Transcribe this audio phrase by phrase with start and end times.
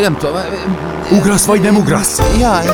[0.00, 0.36] nem tudom.
[1.12, 2.38] Ugrasz vagy nem ugrasz?
[2.38, 2.64] Jaj.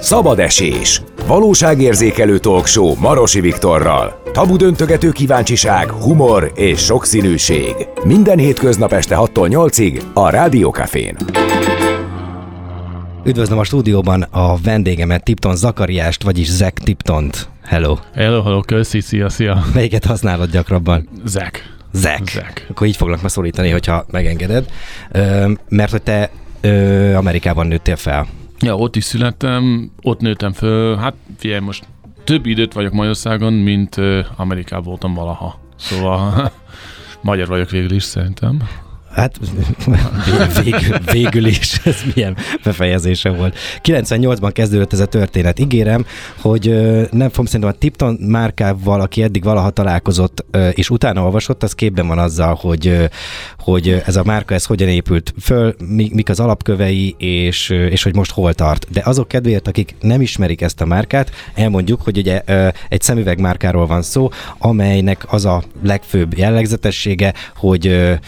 [0.00, 1.02] Szabad esés.
[1.26, 4.22] Valóságérzékelő talkshow Marosi Viktorral.
[4.32, 7.74] Tabu döntögető kíváncsiság, humor és sokszínűség.
[8.04, 11.16] Minden hétköznap este 6-tól 8-ig a Rádiókafén.
[13.24, 17.48] Üdvözlöm a stúdióban a vendégemet, Tipton Zakariást, vagyis Zek Tiptont.
[17.64, 17.96] Hello.
[18.14, 19.64] Hello, hello, köszi, szia, szia.
[19.74, 21.08] Melyiket használod gyakrabban?
[21.24, 21.77] Zek.
[21.92, 22.28] Zek.
[22.28, 22.66] Zek.
[22.70, 24.70] Akkor így foglak ma szólítani, hogyha megengeded.
[25.10, 26.30] Ö, mert hogy te
[26.60, 28.26] ö, Amerikában nőttél fel.
[28.60, 30.96] Ja, ott is születtem, ott nőttem föl.
[30.96, 31.84] Hát figyelj, most
[32.24, 33.96] több időt vagyok Magyarországon, mint
[34.36, 35.60] Amerikában voltam valaha.
[35.76, 36.52] Szóval
[37.20, 38.62] magyar vagyok végül is szerintem.
[39.18, 39.38] Hát
[40.62, 43.56] végül, végül is, ez milyen befejezése volt.
[43.82, 45.58] 98-ban kezdődött ez a történet.
[45.58, 46.06] Ígérem,
[46.40, 46.64] hogy
[47.10, 52.06] nem fogom szerintem a Tipton márkával, aki eddig valaha találkozott, és utána olvasott, az képben
[52.06, 53.10] van azzal, hogy,
[53.58, 58.30] hogy ez a márka, ez hogyan épült föl, mik az alapkövei, és, és hogy most
[58.30, 58.86] hol tart.
[58.90, 62.42] De azok kedvéért, akik nem ismerik ezt a márkát, elmondjuk, hogy ugye
[62.88, 68.18] egy szemüveg márkáról van szó, amelynek az a legfőbb jellegzetessége, hogy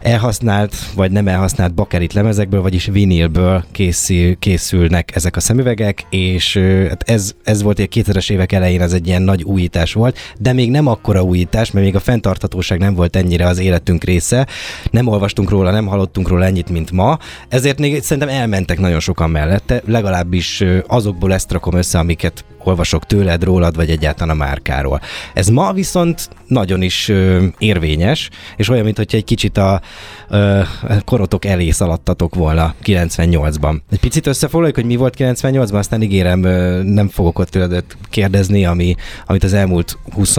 [0.00, 6.56] elhasznált vagy nem elhasznált bakerit lemezekből, vagyis vinilből készül, készülnek ezek a szemüvegek, és
[6.88, 10.52] hát ez, ez volt egy 2000-es évek elején, ez egy ilyen nagy újítás volt, de
[10.52, 14.46] még nem akkora újítás, mert még a fenntarthatóság nem volt ennyire az életünk része,
[14.90, 19.30] nem olvastunk róla, nem hallottunk róla ennyit, mint ma, ezért még szerintem elmentek nagyon sokan
[19.30, 25.00] mellette, legalábbis azokból ezt rakom össze, amiket olvasok tőled, rólad, vagy egyáltalán a márkáról.
[25.34, 29.80] Ez ma viszont nagyon is ö, érvényes, és olyan, mintha egy kicsit a
[30.28, 30.60] ö,
[31.04, 33.80] korotok elé szaladtatok volna 98-ban.
[33.90, 38.64] Egy picit összefoglaljuk, hogy mi volt 98-ban, aztán ígérem, ö, nem fogok ott tőled kérdezni,
[38.64, 38.94] ami,
[39.26, 40.36] amit az elmúlt 20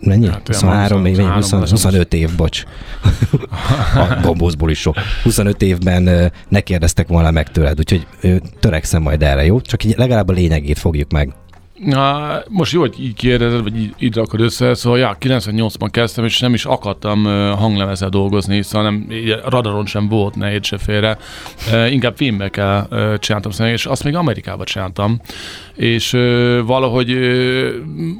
[0.00, 0.28] Mennyi?
[0.28, 2.62] Hát, 23, 23 20, 20, 25 év, bocs.
[3.94, 4.96] a gombózból is sok.
[5.22, 8.06] 25 évben ne kérdeztek volna meg tőled, úgyhogy
[8.60, 9.60] törekszem majd erre, jó?
[9.60, 11.34] Csak így legalább a lényegét fogjuk meg.
[11.84, 16.24] Na, most jó, hogy így kérdezed, vagy így, így rakod össze, szóval ja, 98-ban kezdtem,
[16.24, 17.24] és nem is akartam
[17.56, 19.08] hanglemezzel dolgozni, szóval nem,
[19.44, 21.18] radaron sem volt, ne se félre.
[21.90, 22.88] inkább filmbe kell
[23.18, 25.20] csináltam szerintem, és azt még Amerikában csináltam.
[25.74, 26.10] És
[26.64, 27.16] valahogy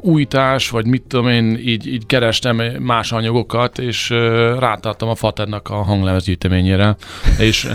[0.00, 4.10] újítás, vagy mit tudom én, így, így kerestem más anyagokat, és
[4.58, 6.96] rátartam a Faternak a hanglemez gyűjteményére,
[7.38, 7.68] és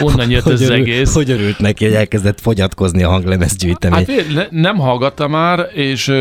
[0.00, 1.14] onnan jött hogy az örül, egész.
[1.14, 4.06] Hogy örült neki, hogy elkezdett fogyatkozni a hanglemez gyűjtemény?
[4.34, 6.12] Hát nem hallgatta már, és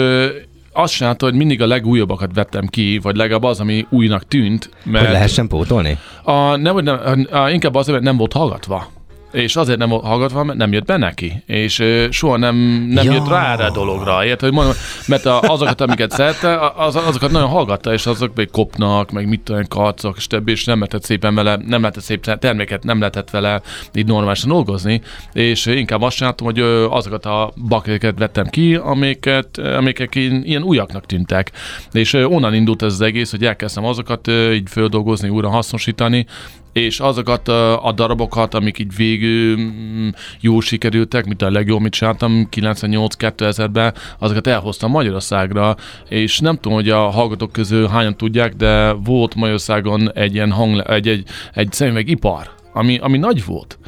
[0.73, 4.69] azt csinálta, hogy mindig a legújabbakat vettem ki, vagy legalább az, ami újnak tűnt.
[4.83, 5.97] Mert hogy lehessen pótolni?
[6.23, 8.87] A, nem, nem, a, inkább az, hogy nem volt hallgatva
[9.31, 12.55] és azért nem hallgatva, mert nem jött be neki, és soha nem,
[12.89, 13.11] nem ja.
[13.11, 14.39] jött rá erre a dologra, érted?
[14.39, 14.73] Hogy mondom,
[15.07, 19.67] mert azokat, amiket szerette, az, azokat nagyon hallgatta, és azok még kopnak, meg mit tudom,
[19.67, 23.61] karcok, és többi, és nem lehetett szépen vele, nem lehetett szép terméket, nem lehetett vele
[23.93, 25.01] így normálisan dolgozni,
[25.33, 26.59] és inkább azt csináltam, hogy
[26.89, 31.51] azokat a bakréket vettem ki, amiket, amiket ilyen újaknak tűntek.
[31.91, 36.25] És onnan indult ez az egész, hogy elkezdtem azokat így földolgozni, újra hasznosítani,
[36.73, 40.07] és azokat a, darabokat, amik így végül mm,
[40.39, 45.75] jó sikerültek, mint a legjobb, mit csináltam 98-2000-ben, azokat elhoztam Magyarországra,
[46.09, 50.83] és nem tudom, hogy a hallgatók közül hányan tudják, de volt Magyarországon egy ilyen hang,
[50.87, 51.23] egy, egy,
[51.53, 53.79] egy szemüvegipar, ami, ami nagy volt.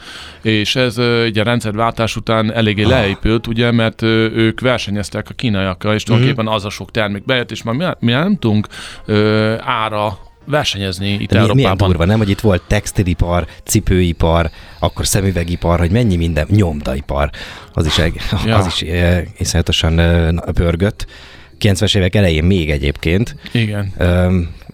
[0.42, 2.90] És ez egy a rendszerváltás után eléggé ah.
[2.90, 6.60] leépült, ugye, mert ők versenyeztek a kínaiakkal, és tulajdonképpen uh-huh.
[6.60, 8.68] az a sok termék bejött, és már mi, mi nem tudunk
[9.06, 11.56] ö, ára versenyezni itt De Európában.
[11.56, 14.50] Milyen durva, nem, hogy itt volt textilipar, cipőipar,
[14.80, 17.30] akkor szemüvegipar, hogy mennyi minden, nyomdaipar,
[17.74, 17.98] az is,
[18.46, 18.58] ja.
[18.58, 21.06] az is eh, iszonyatosan eh, pörgött.
[21.60, 23.36] 90-es évek elején még egyébként.
[23.52, 23.94] Igen.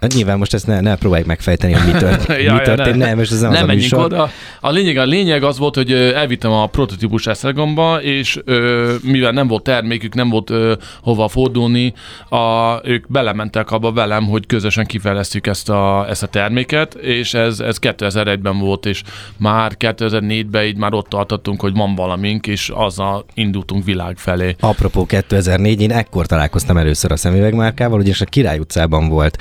[0.02, 2.98] Hát nyilván most ezt ne, ne próbáljuk megfejteni, hogy mi, tört, ja, mi történt.
[2.98, 4.04] Ne, nem, most ez nem, nem az a műsor.
[4.04, 4.30] oda.
[4.62, 9.48] A lényeg, a lényeg az volt, hogy elvittem a prototípus Esztergomba, és ö, mivel nem
[9.48, 11.94] volt termékük, nem volt ö, hova fordulni,
[12.30, 17.60] a, ők belementek abba velem, hogy közösen kifejlesztjük ezt a, ezt a terméket, és ez,
[17.60, 19.04] ez 2001-ben volt, és
[19.38, 24.56] már 2004-ben így már ott tartottunk, hogy van valamink, és azzal indultunk világ felé.
[24.60, 29.38] Apropó 2004, én ekkor találkoztam először a szemüvegmárkával, ugyanis a Király utcában volt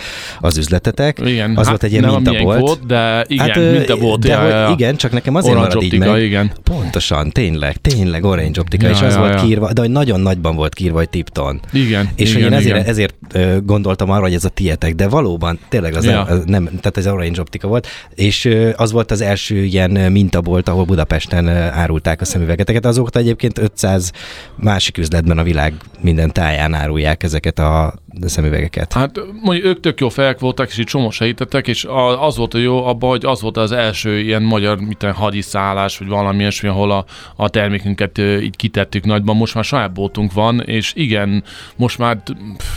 [0.48, 1.18] az üzletetek.
[1.24, 2.60] Igen, az hát volt egy ilyen mintabolt.
[2.60, 4.20] volt, de igen, hát, mintabolt.
[4.20, 4.70] De ja, ja.
[4.72, 6.22] igen, csak nekem azért Orange marad optika, így meg.
[6.22, 6.52] igen.
[6.62, 9.40] Pontosan, tényleg, tényleg Orange optika, Ja, és az ja, volt ja.
[9.40, 11.60] kiírva, de hogy nagyon nagyban volt kiírva, hogy Tipton.
[11.72, 12.88] Igen, És igen, hogy én ezért, igen.
[12.88, 16.12] ezért gondoltam arra, hogy ez a tietek, de valóban tényleg az Ja.
[16.12, 20.08] nem, az nem, tehát ez Orange optika volt, és az volt az első ilyen ö,
[20.08, 22.86] mintabolt, ahol Budapesten árulták a szemüvegeteket.
[22.86, 24.12] Azóta egyébként 500
[24.56, 27.94] másik üzletben a világ minden táján árulják ezeket a
[28.26, 28.92] szemüvegeket.
[28.92, 31.86] Hát mondjuk ők tök jó fejek sejtettek voltak, és így csomó sejtettek, és
[32.20, 36.08] az volt a jó abban, hogy az volt az első ilyen magyar mit hadiszállás, vagy
[36.08, 37.04] valami ilyesmi, ahol a,
[37.36, 39.36] a termékünket így kitettük nagyban.
[39.36, 41.44] Most már saját boltunk van, és igen,
[41.76, 42.18] most már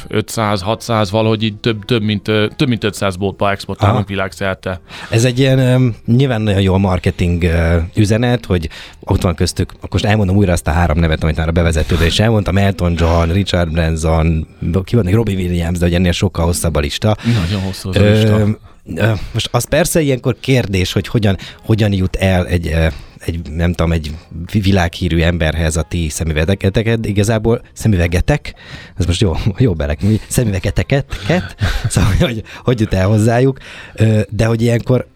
[0.09, 2.23] 500-600 valahogy így több, több, mint,
[2.55, 4.81] több mint 500 boltba exportálunk világszerte.
[5.09, 7.45] Ez egy ilyen nyilván nagyon jó marketing
[7.95, 8.69] üzenet, hogy
[8.99, 12.19] ott van köztük, most elmondom újra azt a három nevet, amit már a bevezetőben is
[12.19, 14.47] elmondtam, Elton John, Richard Branson,
[14.83, 17.17] ki van, Robbie Williams, de hogy ennél sokkal hosszabb a lista.
[17.41, 18.59] Nagyon hosszú az a lista.
[19.33, 22.75] Most az persze ilyenkor kérdés, hogy hogyan, hogyan jut el egy,
[23.25, 24.15] egy, nem tudom, egy
[24.51, 28.53] világhírű emberhez a ti szemüvegeteket, igazából szemüvegetek,
[28.97, 31.05] ez most jó, jó belek, szemüvegeteket,
[31.89, 33.57] szóval hogy, hogy jut el hozzájuk,
[34.29, 35.07] de hogy ilyenkor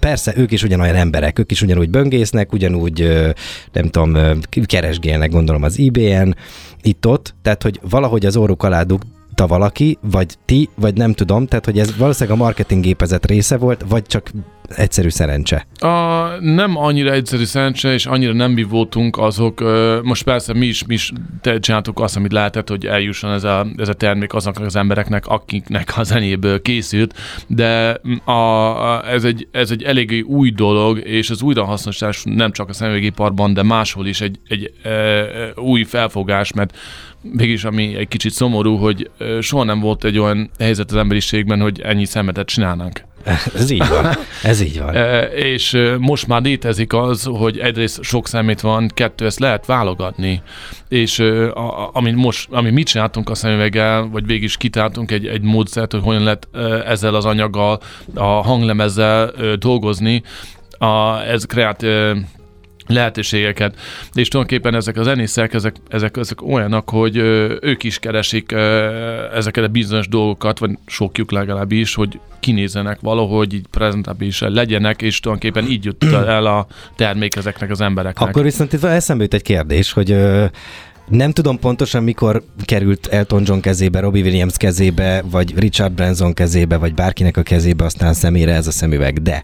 [0.00, 3.32] Persze, ők is ugyanolyan emberek, ők is ugyanúgy böngésznek, ugyanúgy,
[3.72, 6.34] nem tudom, keresgélnek, gondolom az IBN,
[6.82, 8.82] itt-ott, tehát, hogy valahogy az óruk alá
[9.40, 13.56] dugta valaki, vagy ti, vagy nem tudom, tehát, hogy ez valószínűleg a marketing gépezet része
[13.56, 14.30] volt, vagy csak
[14.76, 15.66] egyszerű szerencse?
[15.78, 19.60] A, nem annyira egyszerű szerencse, és annyira nem mi voltunk azok.
[20.02, 21.12] Most persze mi is, mi is
[21.60, 25.92] csináltuk azt, amit lehetett, hogy eljusson ez a, ez a termék azoknak az embereknek, akiknek
[25.96, 27.14] a zenéből készült,
[27.46, 32.68] de a, a, ez, egy, ez egy eléggé új dolog, és az újrahasznosítás nem csak
[32.68, 34.90] a szemüvegiparban, de máshol is egy, egy e,
[35.56, 36.76] új felfogás, mert
[37.22, 41.80] mégis ami egy kicsit szomorú, hogy soha nem volt egy olyan helyzet az emberiségben, hogy
[41.80, 43.08] ennyi szemetet csinálnánk.
[43.54, 44.06] Ez így van.
[44.42, 44.94] Ez így van.
[45.00, 50.42] E, és most már létezik az, hogy egyrészt sok szemét van, kettő, ezt lehet válogatni.
[50.88, 55.42] És a, ami, most, ami mit csináltunk a szemüveggel, vagy végig is kitáltunk egy, egy
[55.42, 56.48] módszert, hogy hogyan lehet
[56.86, 57.80] ezzel az anyaggal,
[58.14, 60.22] a hanglemezzel dolgozni,
[60.78, 61.86] a, ez kreát
[62.92, 63.76] lehetőségeket.
[64.12, 67.16] És tulajdonképpen ezek a zenészek, ezek, ezek, ezek olyanok, hogy
[67.60, 68.52] ők is keresik
[69.34, 75.70] ezeket a bizonyos dolgokat, vagy sokjuk legalábbis, hogy kinézenek valahogy, így prezentábilis legyenek, és tulajdonképpen
[75.70, 76.66] így jut el a
[76.96, 78.28] termék ezeknek az embereknek.
[78.28, 80.16] Akkor viszont itt eszembe jut egy kérdés, hogy
[81.10, 86.76] nem tudom pontosan, mikor került Elton John kezébe, Robbie Williams kezébe, vagy Richard Branson kezébe,
[86.76, 89.22] vagy bárkinek a kezébe, aztán szemére ez a szemüveg.
[89.22, 89.42] De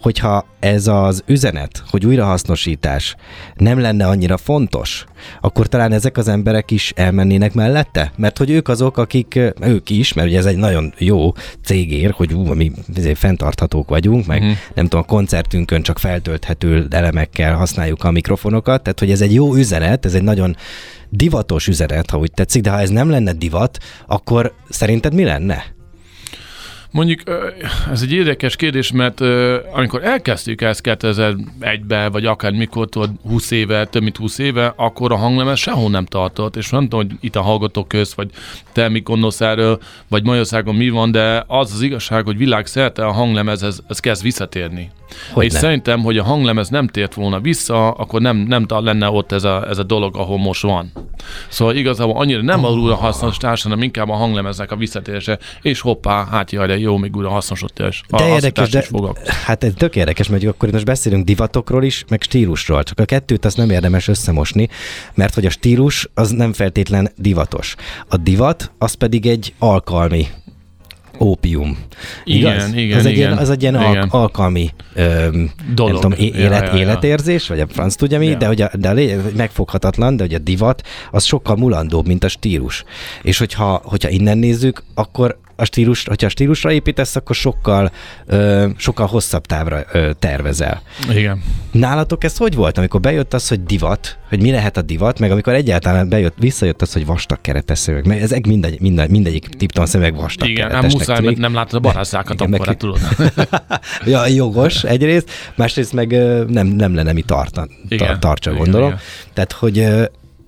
[0.00, 3.16] hogyha ez az üzenet, hogy újrahasznosítás
[3.54, 5.04] nem lenne annyira fontos,
[5.40, 8.12] akkor talán ezek az emberek is elmennének mellette?
[8.16, 11.32] Mert hogy ők azok, akik, ők is, mert ugye ez egy nagyon jó
[11.64, 12.72] cégér, hogy ú, mi
[13.14, 14.56] fenntarthatók vagyunk, meg uh-huh.
[14.74, 19.54] nem tudom, a koncertünkön csak feltölthető elemekkel használjuk a mikrofonokat, tehát hogy ez egy jó
[19.54, 20.56] üzenet, ez egy nagyon
[21.08, 25.64] divatos üzenet, ha úgy tetszik, de ha ez nem lenne divat, akkor szerinted mi lenne?
[26.92, 27.20] Mondjuk
[27.90, 29.20] ez egy érdekes kérdés, mert
[29.72, 32.88] amikor elkezdtük ezt 2001-ben, vagy akár mikor,
[33.28, 37.06] 20 éve, több mint 20 éve, akkor a hanglemez sehol nem tartott, és nem tudom,
[37.06, 38.30] hogy itt a hallgatók közt, vagy
[38.72, 43.12] te mi gondolsz erről, vagy Magyarországon mi van, de az az igazság, hogy világszerte a
[43.12, 44.90] hanglemez ez, ez kezd visszatérni.
[45.32, 45.58] Hogy és ne?
[45.58, 49.68] szerintem, hogy a hanglemez nem tért volna vissza, akkor nem, nem lenne ott ez a,
[49.68, 50.92] ez a dolog, ahol most van.
[51.48, 52.90] Szóval igazából annyira nem oh.
[52.90, 57.16] a hasznosítás, hanem inkább a hanglemeznek a visszatérése, és hoppá, hát jaj, de jó, még
[57.16, 58.02] újra hasznosítás.
[58.08, 58.84] De érdekes, de,
[59.44, 63.44] hát ez tök érdekes, mert akkor most beszélünk divatokról is, meg stílusról, csak a kettőt
[63.44, 64.68] azt nem érdemes összemosni,
[65.14, 67.74] mert hogy a stílus az nem feltétlen divatos.
[68.08, 70.26] A divat az pedig egy alkalmi
[71.20, 71.78] ópium.
[72.24, 72.74] Igen, Igaz?
[72.74, 73.26] igen, az egy igen.
[73.28, 73.96] Ilyen, az egy ilyen igen.
[73.96, 75.92] Al- alkalmi öm, Dolog.
[75.92, 78.36] Nem tudom, élet, ja, ja, életérzés, vagy a franc tudja mi, ja.
[78.36, 82.84] de, hogy a, de megfoghatatlan, de hogy a divat az sokkal mulandóbb, mint a stílus.
[83.22, 87.90] És hogyha, hogyha innen nézzük, akkor a stílus, hogyha a stílusra építesz, akkor sokkal,
[88.26, 90.82] ö, sokkal hosszabb távra ö, tervezel.
[91.10, 91.42] Igen.
[91.70, 95.30] Nálatok ez hogy volt, amikor bejött az, hogy divat, hogy mi lehet a divat, meg
[95.30, 99.86] amikor egyáltalán bejött, visszajött az, hogy vastag keretes szöveg, mert ezek mindegy, mindegy, mindegyik tipton
[99.86, 102.76] szemek vastag Igen, nem muszáj, mert nem látod a barásszákat akkor, meg...
[102.76, 103.00] tudod.
[104.04, 106.10] ja, jogos egyrészt, másrészt meg
[106.48, 108.88] nem, nem lenne mi tartan, igen, tartsa, igen, gondolom.
[108.88, 109.00] Igen.
[109.32, 109.86] Tehát, hogy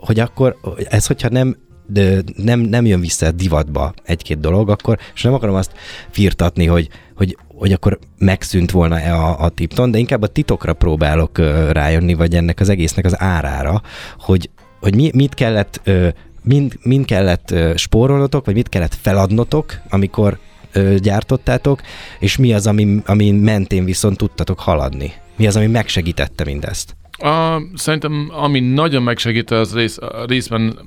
[0.04, 0.56] hogy akkor
[0.88, 5.54] ez, hogyha nem de nem, nem jön vissza divatba egy-két dolog, akkor, és nem akarom
[5.54, 5.72] azt
[6.10, 10.72] firtatni, hogy, hogy, hogy akkor megszűnt volna -e a, a tipton, de inkább a titokra
[10.72, 13.82] próbálok uh, rájönni, vagy ennek az egésznek az árára,
[14.18, 14.50] hogy,
[14.80, 16.08] hogy mi, mit kellett, uh,
[16.42, 20.38] mind, mind kellett uh, spórolnotok, vagy mit kellett feladnotok, amikor
[20.74, 21.80] uh, gyártottátok,
[22.18, 25.12] és mi az, ami, ami mentén viszont tudtatok haladni?
[25.36, 26.96] Mi az, ami megsegítette mindezt?
[27.18, 30.78] A, szerintem, ami nagyon megsegítette az rész, részben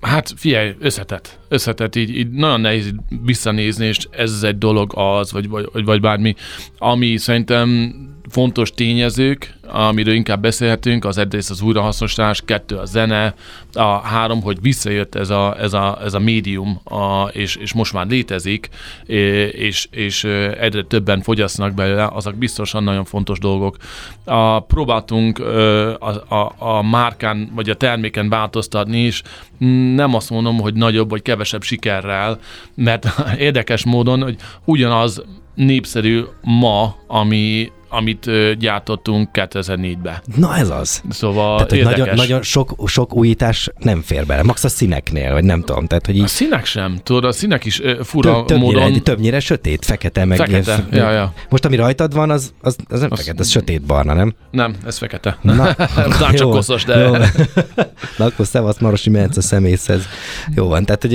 [0.00, 1.38] Hát figyelj, összetett.
[1.48, 6.34] Összetett, így, így nagyon nehéz visszanézni, és ez egy dolog az, vagy, vagy, vagy bármi,
[6.78, 7.94] ami szerintem
[8.28, 13.34] fontos tényezők, amiről inkább beszélhetünk, az egyrészt az újrahasznosítás, kettő a zene,
[13.72, 17.92] a három, hogy visszajött ez a, ez a, ez a médium, a, és, és most
[17.92, 18.68] már létezik,
[19.52, 20.24] és, és
[20.60, 23.76] egyre többen fogyasztanak belőle, azok biztosan nagyon fontos dolgok.
[24.24, 29.22] A, próbáltunk a, a, a márkán, vagy a terméken változtatni is,
[29.94, 32.38] nem azt mondom, hogy nagyobb vagy kevesebb sikerrel,
[32.74, 33.06] mert
[33.38, 40.22] érdekes módon, hogy ugyanaz népszerű ma, ami amit gyártottunk 2004-ben.
[40.36, 41.02] Na ez az.
[41.08, 44.42] Szóval tehát, hogy nagyon, nagyon sok, sok újítás nem fér bele.
[44.42, 45.86] Max a színeknél, vagy nem tudom.
[45.86, 46.22] Tehát, hogy így...
[46.22, 49.02] A színek sem, tudod, a színek is fura Több, többnyire, módon...
[49.02, 50.38] Többnyire sötét, fekete, meg...
[50.38, 51.32] Fekete, ja, ja.
[51.48, 54.34] Most ami rajtad van, az, az, az nem az, fekete, az sötét barna, nem?
[54.50, 55.38] Nem, ez fekete.
[55.42, 55.54] Na,
[56.20, 56.98] Na csak koszos, de...
[56.98, 57.12] Jó.
[58.16, 60.06] Na akkor szevasz Marosi a szemészhez.
[60.54, 61.12] Jó van, tehát hogy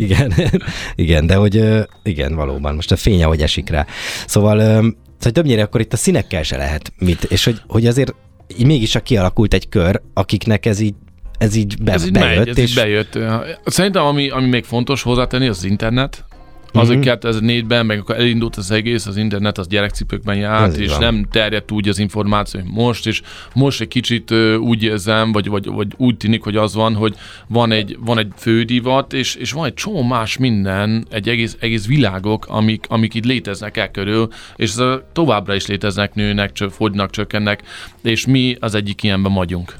[0.00, 0.32] igen,
[0.94, 1.64] igen, de hogy
[2.02, 3.86] igen, valóban, most a fény, ahogy esik rá.
[4.26, 4.82] Szóval
[5.18, 8.14] Szóval többnyire akkor itt a színekkel se lehet mit, és hogy, hogy azért
[8.56, 10.94] így mégis a kialakult egy kör, akiknek ez így
[11.38, 12.38] ez így, be, ez így bejött.
[12.38, 12.70] Megy, ez és...
[12.70, 13.18] így bejött.
[13.64, 16.24] Szerintem ami, ami még fontos hozzátenni, az az internet,
[16.72, 20.90] az, hogy 2004-ben, meg akkor elindult az egész, az internet az gyerekcipőkben járt, Ez és
[20.90, 21.00] van.
[21.00, 23.22] nem terjedt úgy az információ, hogy most, és
[23.54, 27.14] most egy kicsit úgy érzem, vagy, vagy, vagy úgy tűnik, hogy az van, hogy
[27.46, 31.86] van egy, van egy fődivat, és, és van egy csomó más minden, egy egész, egész
[31.86, 34.82] világok, amik, amik itt léteznek el körül, és ez
[35.12, 37.62] továbbra is léteznek, nőnek, csö, fogynak, csökkennek,
[38.02, 39.74] és mi az egyik ilyenben vagyunk.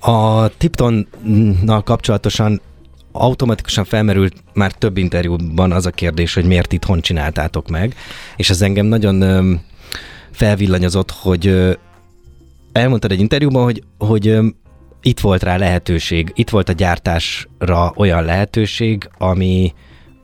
[0.00, 2.60] A Tiptonnal kapcsolatosan
[3.12, 7.94] automatikusan felmerült már több interjúban az a kérdés, hogy miért itthon csináltátok meg,
[8.36, 9.60] és ez engem nagyon
[10.30, 11.76] felvillanyozott, hogy
[12.72, 14.38] elmondtad egy interjúban, hogy, hogy
[15.02, 19.72] itt volt rá lehetőség, itt volt a gyártásra olyan lehetőség, ami,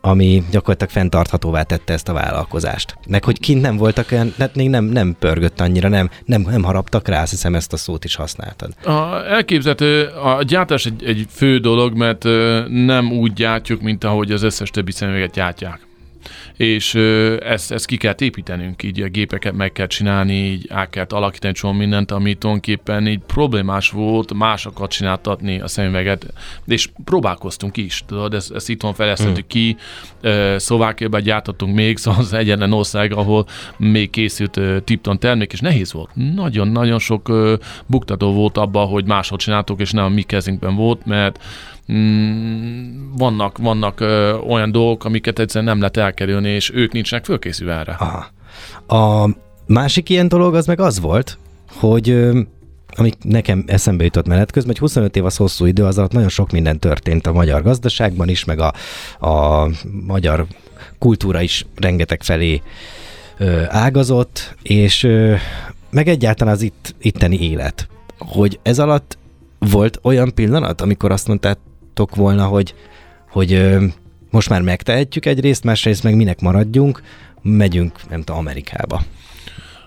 [0.06, 2.96] ami gyakorlatilag fenntarthatóvá tette ezt a vállalkozást.
[3.08, 6.62] Meg hogy kint nem voltak olyan, tehát még nem, nem pörgött annyira, nem, nem, nem
[6.62, 8.72] haraptak rá, azt hiszem ezt a szót is használtad.
[8.84, 12.24] A, elképzelhető, a gyártás egy, egy fő dolog, mert
[12.68, 15.85] nem úgy gyártjuk, mint ahogy az összes többi szemüveget gyártják
[16.56, 16.94] és
[17.42, 21.52] ezt, ezt ki kell építenünk, így a gépeket meg kell csinálni, így át kell alakítani
[21.52, 26.26] csomó mindent, ami tulajdonképpen így problémás volt másokat csináltatni a szemüveget,
[26.66, 29.46] és próbálkoztunk is, tudod, ezt, ezt itthon fejlesztettük hmm.
[29.46, 29.76] ki,
[30.56, 33.46] Szlovákiában gyártottunk még, szóval az egyetlen ország, ahol
[33.76, 36.10] még készült Tipton termék, és nehéz volt.
[36.34, 37.32] Nagyon-nagyon sok
[37.86, 41.38] buktató volt abban, hogy máshol csináltuk, és nem a mi kezünkben volt, mert
[41.92, 47.78] mm, vannak, vannak ö, olyan dolgok, amiket egyszerűen nem lehet elkerülni, és ők nincsenek fölkészülve
[47.78, 47.96] erre.
[47.98, 48.26] Aha.
[49.00, 49.30] A
[49.66, 51.38] másik ilyen dolog az meg az volt,
[51.72, 52.40] hogy ö,
[52.98, 56.28] ami nekem eszembe jutott menet közben, hogy 25 év az hosszú idő, az alatt nagyon
[56.28, 58.72] sok minden történt a magyar gazdaságban is, meg a,
[59.26, 59.68] a
[60.06, 60.46] magyar
[60.98, 62.62] kultúra is rengeteg felé
[63.38, 65.34] ö, ágazott, és ö,
[65.90, 67.88] meg egyáltalán az itt, itteni élet.
[68.18, 69.18] Hogy ez alatt
[69.58, 71.56] volt olyan pillanat, amikor azt mondtál,
[71.96, 72.74] gondoltok volna, hogy,
[73.30, 73.76] hogy
[74.30, 77.02] most már megtehetjük egyrészt, másrészt meg minek maradjunk,
[77.42, 79.02] megyünk, nem tudom, Amerikába.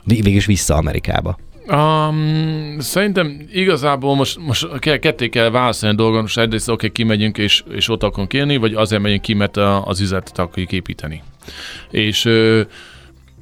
[0.03, 1.37] Végülis vissza Amerikába.
[1.67, 7.37] Um, szerintem igazából most, most ketté kell válaszolni a dolgon, most egyrészt oké, okay, kimegyünk
[7.37, 11.23] és, és ott akarunk élni, vagy azért megyünk ki, mert az üzletet akarjuk építeni.
[11.91, 12.29] És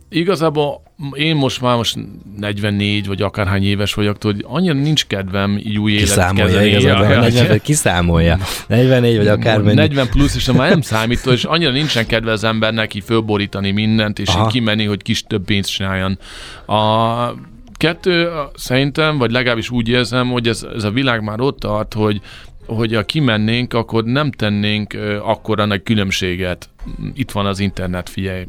[0.10, 0.82] igazából
[1.14, 1.98] én most már most
[2.38, 6.68] 44 vagy akárhány éves vagyok, hogy annyira nincs kedvem így új életet kezdeni.
[6.68, 8.38] Igazából, ja, 40, kiszámolja.
[8.68, 12.94] 44 vagy akár 40 plusz, és már nem számít, és annyira nincsen kedve az embernek
[12.94, 16.20] így fölborítani mindent, és így kimenni, hogy kis több pénzt csináljon.
[16.66, 17.34] A
[17.78, 22.22] kettő szerintem, vagy legalábbis úgy érzem, hogy ez, ez a világ már ott tart, hogy
[22.66, 26.70] hogy ha kimennénk, akkor nem tennénk akkora nagy különbséget.
[27.14, 28.46] Itt van az internet, figyelj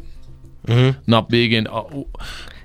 [0.67, 0.87] uh-huh.
[1.05, 1.65] nap végén.
[1.65, 1.85] A,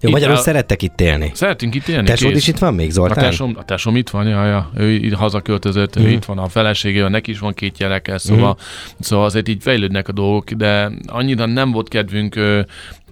[0.00, 1.30] jó, magyarul a, szerettek itt élni.
[1.34, 2.06] Szeretünk itt élni.
[2.06, 3.18] Tesód is itt van még, Zoltán?
[3.18, 4.70] A tesom, a tesom itt van, ja, ja.
[4.76, 6.04] ő itt hazaköltözött, uh-huh.
[6.04, 6.16] ő mhm.
[6.16, 8.64] itt van a feleségével, neki is van két gyereke, szóval, uh-huh.
[9.00, 12.60] szóval azért így fejlődnek a dolgok, de annyira nem volt kedvünk ö,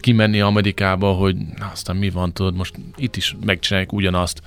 [0.01, 4.41] kimenni Amerikába, hogy na, aztán mi van, tudod, most itt is megcsináljuk ugyanazt.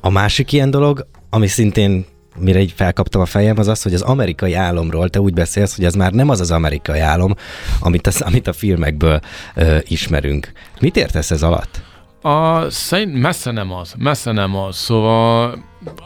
[0.00, 2.04] A másik ilyen dolog, ami szintén
[2.38, 5.84] mire így felkaptam a fejem, az az, hogy az amerikai álomról te úgy beszélsz, hogy
[5.84, 7.34] ez már nem az az amerikai álom,
[7.80, 9.20] amit, az, amit a filmekből
[9.54, 10.52] ö, ismerünk.
[10.80, 11.82] Mit értesz ez alatt?
[12.22, 14.76] A, szerint messze nem az, messze nem az.
[14.76, 15.58] Szóval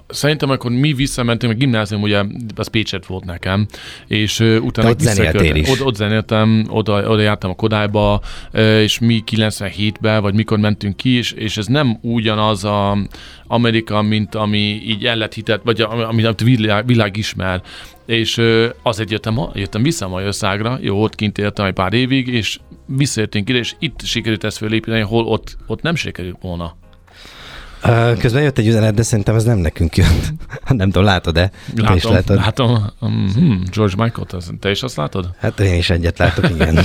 [0.08, 3.66] szerintem akkor mi visszamentünk, a gimnázium ugye az Pécset volt nekem,
[4.06, 5.68] és uh, utána ott zenéltél is.
[5.68, 8.20] Ott, ott zenéltem, oda, oda jártam a Kodályba,
[8.52, 12.98] uh, és mi 97-ben, vagy mikor mentünk ki, és, és ez nem ugyanaz a
[13.46, 17.62] Amerika, mint ami így el lett hitett, vagy amit a világ, világ ismer.
[18.06, 18.40] És
[18.82, 23.58] azért jöttem, jöttem vissza Magyarországra, jó, ott kint éltem egy pár évig, és visszajöttünk ide,
[23.58, 26.76] és itt sikerült ezt fölépíteni, hol ott, ott nem sikerült volna.
[28.18, 30.32] Közben jött egy üzenet, de szerintem ez nem nekünk jött.
[30.68, 31.50] nem tudom, látod-e?
[31.74, 32.36] Látom, te is látod?
[32.36, 32.86] látom.
[33.00, 35.30] Um, hmm, George Michael-t, te is azt látod?
[35.38, 36.78] Hát én is egyet látok, igen.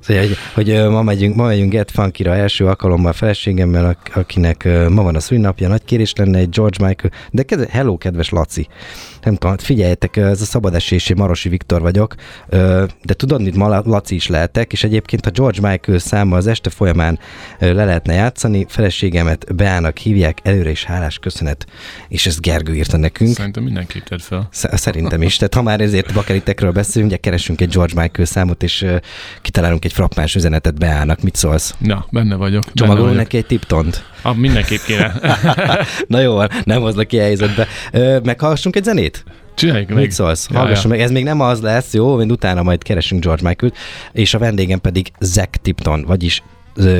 [0.00, 5.02] Szóval, hogy, hogy ma megyünk, ma megyünk Get Funky-ra első alkalommal a feleségemmel, akinek ma
[5.02, 8.68] van a szülinapja, nagy kérés lenne egy George Michael, de kedve, hello, kedves Laci,
[9.22, 12.14] nem tudom, figyeljetek, ez a szabadesésé Marosi Viktor vagyok,
[13.02, 16.70] de tudod, mit ma Laci is lehetek, és egyébként a George Michael száma az este
[16.70, 17.18] folyamán
[17.58, 21.66] le lehetne játszani, feleségemet Beának hívják, előre is hálás köszönet,
[22.08, 23.34] és ezt Gergő írta nekünk.
[23.34, 24.48] Szerintem mindenképp tedd fel.
[24.50, 28.86] Szerintem is, tehát ha már ezért bakeritekről beszélünk, ugye keresünk egy George Michael számot, és
[29.42, 31.74] kitalálunk egy frappáns üzenetet Beának, mit szólsz?
[31.78, 32.62] Na, benne vagyok.
[32.72, 34.04] Csomagolunk neki egy tiptont?
[34.22, 35.14] Ah, mindenképp kéne.
[36.06, 37.66] Na jó, nem hozlak ki helyzetbe.
[38.22, 39.24] Meghallgassunk egy zenét?
[39.54, 39.98] Csináljuk meg.
[39.98, 40.48] Mit szólsz?
[40.50, 40.88] Ja.
[40.88, 41.00] meg.
[41.00, 42.16] Ez még nem az lesz, jó?
[42.16, 43.76] Mint utána majd keresünk George Michael-t,
[44.12, 46.42] és a vendégem pedig Zack Tipton, vagyis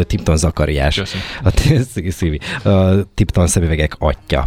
[0.03, 0.97] Tipton Zakariás.
[0.97, 1.25] Köszönöm.
[2.63, 4.47] A, a Tipton szemüvegek atya.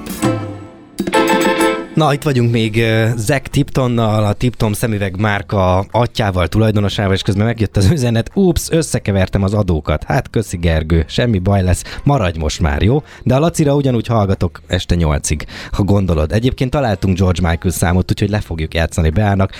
[1.93, 7.45] Na, itt vagyunk még uh, Zack Tiptonnal, a Tipton szemüveg márka atyával, tulajdonosával, és közben
[7.45, 10.03] megjött az üzenet, ups, összekevertem az adókat.
[10.03, 13.03] Hát köszi Gergő, semmi baj lesz, maradj most már, jó?
[13.23, 16.31] De a Lacira ugyanúgy hallgatok este nyolcig, ha gondolod.
[16.31, 19.51] Egyébként találtunk George Michael számot, úgyhogy le fogjuk játszani Beának.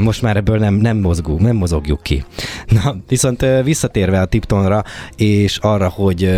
[0.00, 2.24] Most már ebből nem, nem, mozgunk, nem mozogjuk ki.
[2.82, 4.84] Na, viszont visszatérve a Tiptonra,
[5.16, 6.30] és arra, hogy,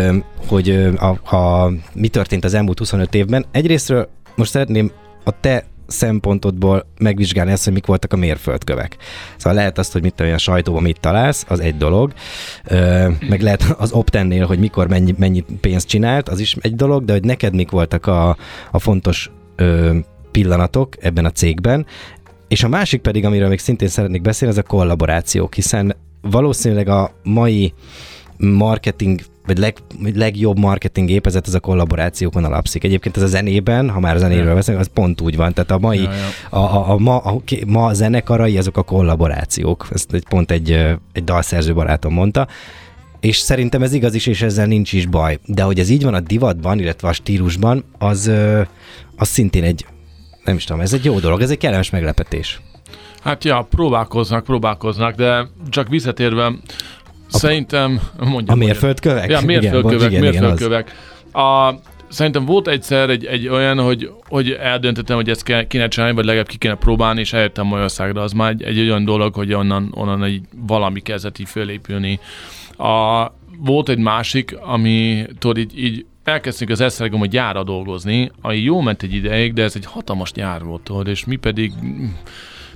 [0.47, 4.91] hogy a, a, mi történt az elmúlt 25 évben, egyrésztről most szeretném
[5.23, 8.97] a te szempontodból megvizsgálni ezt, hogy mik voltak a mérföldkövek.
[9.37, 12.13] Szóval lehet azt, hogy mit olyan sajtóban mit találsz, az egy dolog,
[12.65, 17.05] ö, meg lehet az optennél, hogy mikor mennyi, mennyi pénzt csinált, az is egy dolog,
[17.05, 18.37] de hogy neked mik voltak a,
[18.71, 19.97] a fontos ö,
[20.31, 21.85] pillanatok ebben a cégben,
[22.47, 27.11] és a másik pedig, amiről még szintén szeretnék beszélni, az a kollaborációk, hiszen valószínűleg a
[27.23, 27.73] mai
[28.37, 29.77] marketing vagy leg,
[30.13, 32.83] legjobb marketing gépezet ez a kollaborációkon alapszik.
[32.83, 35.53] Egyébként ez a zenében, ha már a zenéről beszélünk, az pont úgy van.
[35.53, 36.57] Tehát a mai, ja, ja.
[36.57, 39.87] A, a, a, ma, a, ma zenekarai, azok a kollaborációk.
[39.91, 40.71] Ezt egy, pont egy,
[41.11, 42.47] egy dalszerző barátom mondta.
[43.19, 45.39] És szerintem ez igaz is, és ezzel nincs is baj.
[45.45, 48.31] De hogy ez így van a divatban, illetve a stílusban, az,
[49.15, 49.85] az szintén egy,
[50.43, 52.61] nem is tudom, ez egy jó dolog, ez egy kellemes meglepetés.
[53.23, 56.51] Hát ja, próbálkoznak, próbálkoznak, de csak visszatérve
[57.35, 58.59] a, Szerintem, mondjam.
[58.59, 59.29] A mérföldkövek?
[59.29, 60.91] Ja, mérföldkövek, igen, mérföldkövek.
[61.29, 66.15] Igen, a, szerintem volt egyszer egy, egy olyan, hogy, hogy eldöntöttem, hogy ezt kéne csinálni,
[66.15, 68.21] vagy legalább ki kéne próbálni, és eljöttem Magyarországra.
[68.21, 72.19] Az már egy, egy olyan dolog, hogy onnan, onnan egy valami kezdett így fölépülni.
[72.77, 73.25] A,
[73.57, 78.81] volt egy másik, ami tudod, így, így elkezdtünk az Esztergom hogy gyára dolgozni, ami jó
[78.81, 81.71] ment egy ideig, de ez egy hatalmas gyár volt, tudod, és mi pedig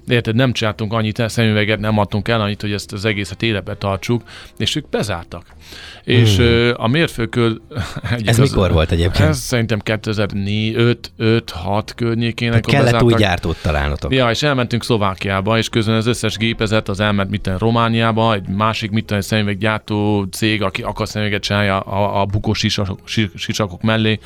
[0.10, 4.24] érted, nem csináltunk annyit szemüveget, nem adtunk el annyit, hogy ezt az egészet életbe tartsuk,
[4.58, 5.46] és ők bezártak.
[5.46, 6.16] Hmm.
[6.16, 6.38] És
[6.74, 7.60] a mérföldkör...
[8.26, 9.30] Ez az, mikor volt egyébként?
[9.30, 10.76] Ez szerintem 2004,
[11.18, 12.50] 5, 6 környékén.
[12.50, 13.08] Tehát kellett bezártak.
[13.10, 14.14] új gyártót találnotok.
[14.14, 18.92] Ja, és elmentünk Szlovákiába, és közben az összes gépezet az elment mitten Romániába, egy másik
[18.92, 23.00] mitten szemüveggyártó cég, aki akar szemüveget csinálja a, a bukós sisakok,
[23.36, 24.20] sisakok mellé,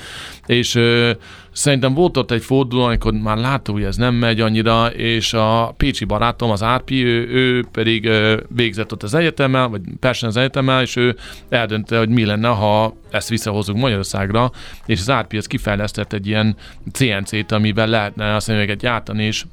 [0.45, 0.79] és
[1.53, 5.73] Szerintem volt ott egy forduló, amikor már látta, hogy ez nem megy annyira, és a
[5.77, 8.09] Pécsi barátom, az Árpi, ő, ő pedig
[8.47, 11.15] végzett ott az egyetemmel, vagy Persen az egyetemmel, és ő
[11.49, 14.51] eldöntötte, hogy mi lenne, ha ezt visszahozunk Magyarországra,
[14.85, 16.55] és az Árpi ez kifejlesztett egy ilyen
[16.91, 19.45] CNC-t, amiben lehetne a szemüveget gyártani, és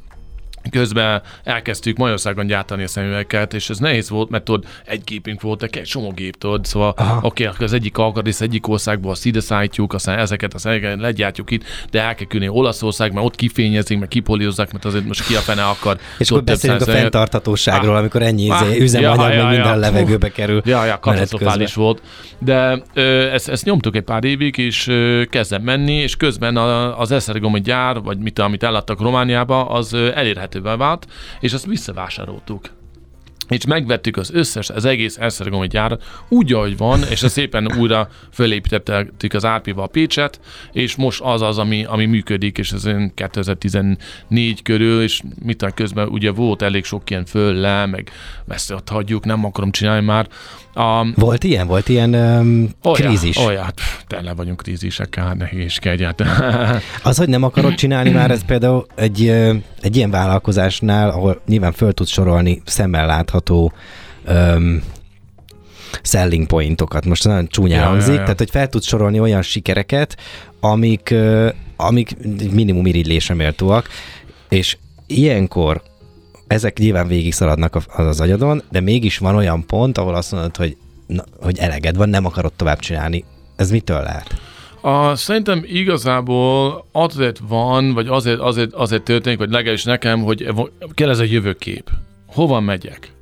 [0.70, 5.62] Közben elkezdtük Magyarországon gyártani a szemüvegeket, és ez nehéz volt, mert tudod, egy gépünk volt,
[5.62, 9.92] egy csomó gép, tudod, szóval oké, okay, az egyik alkatrész egyik országból azt ide szállítjuk,
[9.92, 14.08] aztán ezeket a szemüvegeket legyártjuk itt, de el kell külni Olaszország, mert ott kifényezik, meg
[14.08, 15.98] kipolírozzák, mert azért most ki a fene akar.
[16.18, 20.28] És akkor beszélünk a fenntarthatóságról, ah, amikor ennyi ah, üzemanyag, ja, ja, minden ja, levegőbe
[20.28, 20.62] kerül.
[20.64, 22.02] Ja, ja, katasztrofális volt.
[22.38, 26.98] De ö, ezt, ezt, nyomtuk egy pár évig, és ö, kezdem menni, és közben a,
[27.00, 31.06] az Eszergomi gyár, vagy mit, amit eladtak Romániába, az elérhető elérhetővé vált,
[31.40, 32.68] és azt visszavásároltuk
[33.50, 38.08] és megvettük az összes, az egész Esztergomi gyárat úgy, ahogy van, és azt szépen újra
[38.32, 40.40] fölépítettük az árpival a Pécset,
[40.72, 46.30] és most az az, ami, ami működik, és ez 2014 körül, és mit közben ugye
[46.30, 48.10] volt elég sok ilyen föl le, meg
[48.48, 50.28] ezt ott hagyjuk, nem akarom csinálni már,
[50.74, 51.66] a, volt ilyen?
[51.66, 53.36] Volt ilyen um, olyan, krízis?
[53.36, 53.72] Olyan,
[54.06, 56.80] tele vagyunk krízisekkel, hát nehézke egyáltalán.
[57.02, 59.28] Az, hogy nem akarod csinálni már, ez például egy,
[59.80, 63.72] egy ilyen vállalkozásnál, ahol nyilván föl tudsz sorolni szemmel látható látható
[64.24, 64.82] öm,
[66.02, 67.06] selling pointokat.
[67.06, 68.22] Most nagyon csúnyán Ja, hangzik, ja, ja.
[68.22, 70.16] tehát hogy fel tudsz sorolni olyan sikereket,
[70.60, 71.14] amik,
[71.76, 72.16] amik
[72.52, 73.88] minimum irigylésre méltóak,
[74.48, 74.76] és
[75.06, 75.82] ilyenkor
[76.46, 80.56] ezek nyilván végig szaladnak az, az agyadon, de mégis van olyan pont, ahol azt mondod,
[80.56, 80.76] hogy,
[81.06, 83.24] na, hogy eleged van, nem akarod tovább csinálni.
[83.56, 84.40] Ez mitől lehet?
[84.80, 90.46] A, szerintem igazából azért van, vagy azért, azért, azért történik, vagy legalábbis nekem, hogy
[90.94, 91.90] kell ez a jövőkép.
[92.26, 93.12] Hova megyek?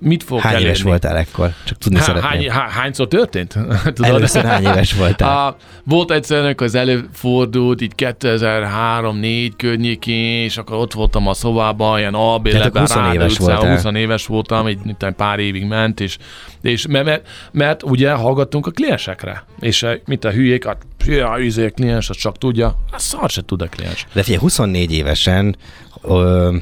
[0.00, 0.68] Mit fogok Hány elérni?
[0.70, 1.52] éves voltál ekkor?
[1.64, 2.30] Csak tudni Há, szeretném.
[2.30, 3.52] hány, há, hányszor történt?
[3.84, 4.04] Tudod?
[4.04, 5.36] Először hány éves voltál?
[5.46, 11.98] A, volt egyszer, amikor az előfordult, így 2003-4 környékén, és akkor ott voltam a szobában,
[11.98, 13.92] ilyen albérletben, akkor 20 Ráda éves utcán, voltál.
[13.92, 16.16] 20 éves voltam, egy pár évig ment, és,
[16.62, 21.36] és mert, mert, mert, ugye hallgattunk a kliensekre, és eh, mint a hülyék, hát ja,
[21.38, 24.06] izé, a kliens, az csak tudja, hát szar se tud a kliens.
[24.12, 25.56] De figyelj, 24 évesen
[26.02, 26.56] ö,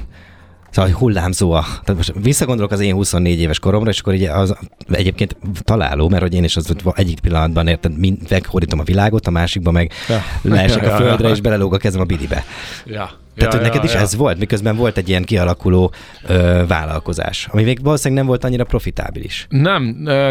[0.70, 1.60] Szóval hullámzó a...
[1.62, 4.56] Tehát most visszagondolok az én 24 éves koromra, és akkor így az
[4.90, 9.30] egyébként találó, mert hogy én is az egyik pillanatban érted, mind, meghódítom a világot, a
[9.30, 10.22] másikban meg Ja.
[10.42, 12.44] leesek a földre, és belelóg a kezem a bidibe.
[12.84, 13.10] Ja.
[13.36, 14.00] Tehát, ja, hogy neked ja, is ja.
[14.00, 15.92] ez volt, miközben volt egy ilyen kialakuló
[16.26, 19.46] ö, vállalkozás, ami még valószínűleg nem volt annyira profitábilis.
[19.48, 19.82] Nem,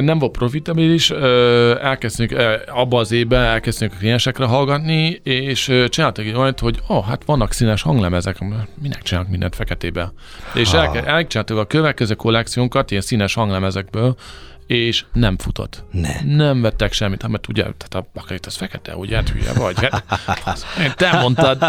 [0.02, 2.36] nem volt profitabilis, ö, elkezdtünk
[2.68, 7.52] abba az évben elkezdtünk a kliensekre hallgatni, és csináltak egy olyat, hogy oh, hát vannak
[7.52, 8.38] színes hanglemezek,
[8.82, 10.12] minek csinálnak mindent feketébe.
[10.54, 14.16] És elke- elcsináltuk a következő kollekciónkat ilyen színes hanglemezekből,
[14.68, 15.84] és nem futott.
[15.92, 16.36] Ne.
[16.36, 19.76] Nem vettek semmit, hát mert ugye, tehát a bakelit az fekete, ugye, hát hülye vagy.
[20.26, 21.64] Hát, te mondtad,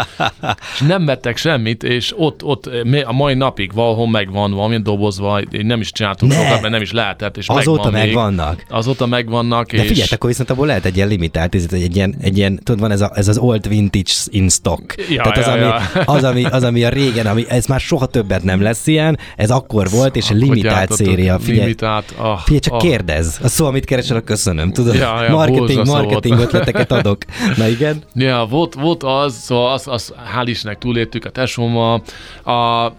[0.73, 2.69] és nem vettek semmit, és ott, ott
[3.05, 6.37] a mai napig valahol megvan, valamilyen dobozva, így nem is csináltunk Ne.
[6.37, 8.05] sokat, mert nem is lehetett, és Azóta megvan még.
[8.13, 8.63] megvannak.
[8.69, 9.87] Azóta megvannak, De és...
[9.87, 12.91] figyelj, akkor viszont abból lehet egy ilyen limitált, ez egy ilyen, egy ilyen tudod, van
[12.91, 14.95] ez, a, ez az old vintage in stock.
[15.09, 16.01] Ja, Tehát az, ja, ami, ja.
[16.15, 19.51] az, ami, az, ami a régen, ami, ez már soha többet nem lesz ilyen, ez
[19.51, 21.39] akkor volt, és Akkor limitált széria.
[21.39, 22.79] Figyelj, Limitált, ah, Figyelj, csak ah.
[22.89, 23.39] Kérdez.
[23.43, 24.71] A szó, amit keresel, a köszönöm.
[24.71, 27.17] Tudod, Ja, ja, marketing, marketing ötleteket adok.
[27.57, 28.03] Na igen.
[28.13, 32.01] Ja, volt, volt az, szóval az, az hál' Istennek túléltük a tesómmal.
[32.43, 32.91] A,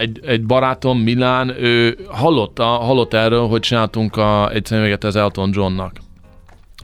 [0.00, 5.50] egy, egy barátom, Milán, ő hallotta, hallott erről, hogy csináltunk a, egy szemüveget az Elton
[5.52, 5.92] Johnnak.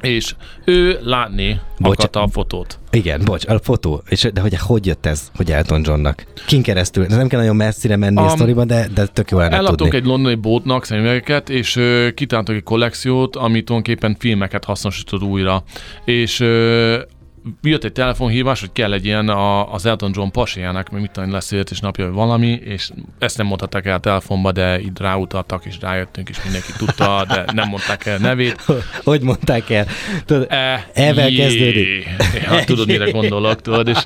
[0.01, 2.79] És ő látni Bocs- akarta a fotót.
[2.91, 4.03] Igen, bocs, a fotó.
[4.09, 6.25] És, de hogy, hogy jött ez, hogy Elton Johnnak?
[6.47, 7.07] Kin keresztül?
[7.07, 9.97] Nem kell nagyon messzire menni a Um, sztoriba, de, de tök jó lenne Eladtunk tudni.
[9.97, 11.81] egy londoni bótnak szemüvegeket, és
[12.15, 15.63] kitáltak egy kollekciót, ami tulajdonképpen filmeket hasznosított újra.
[16.05, 16.39] És
[17.63, 21.31] jött egy telefonhívás, hogy kell egy ilyen a, az Elton John pasiának, mert mit tudom,
[21.31, 25.77] lesz születésnapja, vagy valami, és ezt nem mondhatták el a telefonba, de itt ráutaltak, és
[25.81, 28.65] rájöttünk, és mindenki tudta, de nem mondták el nevét.
[29.05, 29.87] Hogy mondták el?
[30.25, 31.37] Tudod, E, Evel jé.
[31.37, 32.09] kezdődik.
[32.51, 33.99] Ja, tudod, mire gondolok, tudod, és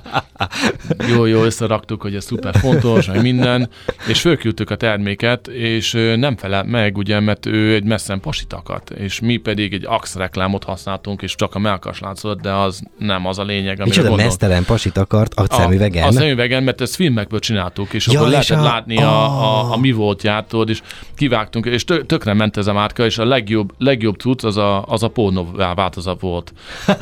[1.08, 3.68] jó, jó, összeraktuk, hogy ez szuper fontos, meg minden,
[4.08, 8.90] és fölküldtük a terméket, és nem felelt meg, ugye, mert ő egy messzen pasit akart,
[8.90, 13.26] és mi pedig egy Axe reklámot használtunk, és csak a melkas látszott, de az nem
[13.30, 16.02] az a lényeg, amire Micsoda mesztelen pasit akart a szemüvegen?
[16.04, 19.42] A, a szemüvegen, mert ezt filmekből csináltuk, és Ja, akkor és lehetett a- látni a,
[19.42, 20.80] a, a mi voltját, tudod, és
[21.16, 24.84] kivágtunk, és tö, tökre ment ez a márka, és a legjobb, legjobb cucc az a,
[24.86, 26.52] az a pornó változat volt.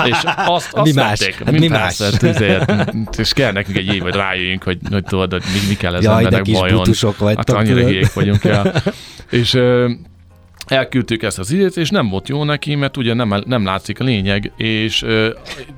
[0.05, 1.19] És azt, azt Mi más?
[1.19, 1.35] vették.
[1.45, 1.97] Hát mi más?
[1.97, 2.73] persze, ezért,
[3.19, 6.03] és kell nekünk egy év, hogy rájöjjünk, hogy, hogy tudod, hogy mi, mi kell ez
[6.05, 6.83] Jaj, de kis vajon.
[7.19, 8.73] vagytok, Hát annyira hülyék vagyunk el.
[9.31, 9.59] És
[10.69, 14.05] elküldtük ezt az időt, és nem volt jó neki, mert ugye nem, nem látszik a
[14.05, 15.31] lényeg, és ö,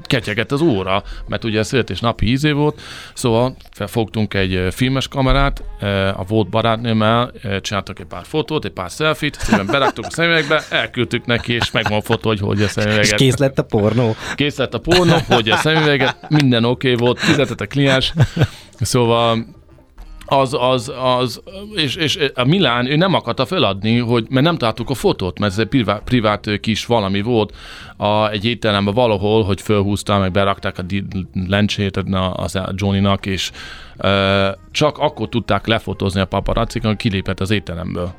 [0.03, 2.81] ketyegett az óra, mert ugye a születésnapi ízé volt,
[3.14, 5.62] szóval felfogtunk egy filmes kamerát,
[6.16, 11.26] a volt barátnőmmel, csináltak egy pár fotót, egy pár selfit, szépen beraktuk a szemüvegbe, elküldtük
[11.26, 13.14] neki, és megvan a fotó, hogy hogy a És szemüveget.
[13.14, 14.16] kész lett a pornó.
[14.35, 18.12] Kész lett a pornó, hogy a szemüveget, minden oké okay volt, fizetett a kliens,
[18.81, 19.46] szóval
[20.33, 21.43] az, az, az,
[21.75, 25.53] és, és a Milán, ő nem akarta feladni, hogy, mert nem találtuk a fotót, mert
[25.53, 27.55] ez egy privát, privát kis valami volt
[27.97, 30.83] a, egy étteremben valahol, hogy fölhúzta, meg berakták a
[31.49, 33.51] lencsét a- a Johnnynak, és
[33.97, 38.12] ö, csak akkor tudták lefotózni a paparazzik, amikor kilépett az étteremből.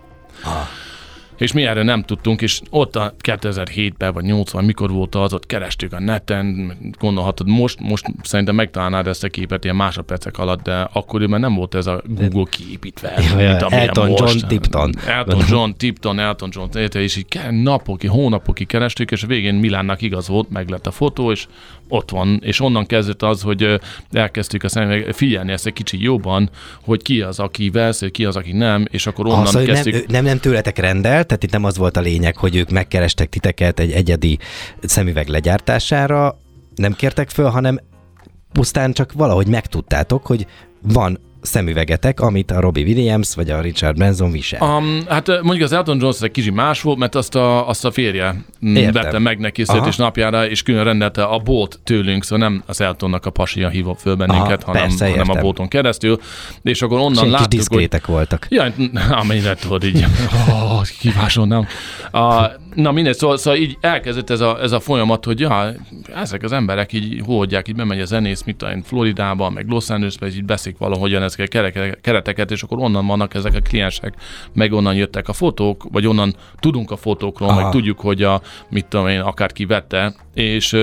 [1.41, 5.45] És mi erről nem tudtunk, és ott a 2007-ben vagy 80, mikor volt az, ott
[5.45, 10.89] kerestük a neten, gondolhatod, most, most szerintem megtalálnád ezt a képet ilyen másodpercek alatt, de
[10.93, 13.13] akkoriban nem volt ez a Google kiépítve.
[13.17, 14.33] Ja, ja, mint Elton most.
[14.33, 14.93] John Tipton.
[15.07, 20.27] Elton John Tipton, Elton John, és így napokig, hónapokig kerestük, és a végén Milánnak igaz
[20.27, 21.47] volt, meg lett a fotó, és
[21.91, 23.79] ott van, és onnan kezdett az, hogy
[24.11, 26.49] elkezdtük a szemüveg, figyelni ezt egy kicsit jobban,
[26.83, 29.93] hogy ki az, aki vesz, ki az, aki nem, és akkor onnan nem, kezdtük.
[29.93, 33.29] ő- nem, nem tőletek rendelt, tehát itt nem az volt a lényeg, hogy ők megkerestek
[33.29, 34.37] titeket egy egyedi
[34.81, 36.39] szemüveg legyártására,
[36.75, 37.79] nem kértek föl, hanem
[38.51, 40.45] pusztán csak valahogy megtudtátok, hogy
[40.81, 44.77] van szemüvegetek, amit a Robbie Williams vagy a Richard Branson visel.
[44.77, 47.91] Um, hát mondjuk az Elton John egy kicsit más volt, mert azt a, azt a
[47.91, 49.03] férje mm, Értem.
[49.03, 53.29] vette meg neki születésnapjára, és külön rendelte a bolt tőlünk, szóval nem az Eltonnak a
[53.29, 56.19] pasia hívott föl bennünket, Aha, hanem, persze, hanem a bolton keresztül,
[56.61, 58.47] és akkor onnan És ilyen kis láttuk, hogy diszkrétek voltak.
[58.49, 58.73] Ja,
[59.21, 60.05] amennyire tudod így.
[60.49, 61.67] Oh, kívásodnám.
[62.11, 65.73] A, na mindegy, szóval, szóval, így elkezdett ez a, ez a folyamat, hogy ja,
[66.15, 70.25] ezek az emberek így hódják, így bemegy a zenész, mit tudom Floridába, meg Los Angelesbe,
[70.25, 74.13] és így beszik valahogyan ezeket a kereteket, és akkor onnan vannak ezek a kliensek,
[74.53, 77.61] meg onnan jöttek a fotók, vagy onnan tudunk a fotókról, Aha.
[77.61, 80.77] meg tudjuk, hogy a, mit tudom én, akárki vette, és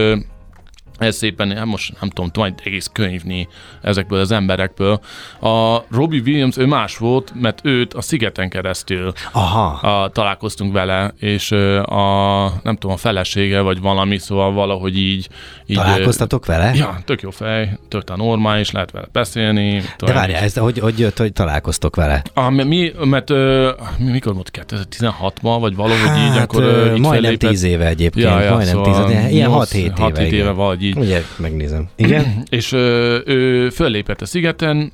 [0.98, 3.48] ez szépen, hát most nem tudom, majd egész könyvni
[3.82, 5.00] ezekből az emberekből.
[5.40, 9.64] A Robbie Williams, ő más volt, mert őt a szigeten keresztül Aha.
[10.02, 11.50] a, találkoztunk vele, és
[11.82, 15.28] a, nem tudom, a felesége, vagy valami, szóval valahogy így...
[15.66, 16.74] így Találkoztatok vele?
[16.74, 19.82] Ja, tök jó fej, tök a normális, lehet vele beszélni.
[19.98, 22.22] De várjál, ez, hogy, hogy jött, hogy találkoztok vele?
[22.34, 27.00] Ah, mi- mert ö, mi, mikor volt 2016-ban, vagy valahogy így, akkor ö, Hát, így
[27.00, 27.50] majdnem fellépett.
[27.50, 29.92] tíz éve egyébként, Ja, ja, majdnem szóval tíz, ilyen nyolc- 6-7 éve.
[29.96, 30.54] hat-hét éve igen.
[30.54, 30.96] valahogy így.
[30.96, 31.88] Ugye, megnézem.
[31.96, 32.24] Igen?
[32.50, 34.92] És ö, ő föllépett a szigeten,